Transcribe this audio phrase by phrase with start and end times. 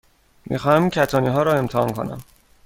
[0.45, 2.19] می خواهم این کتانی ها را امتحان کنم.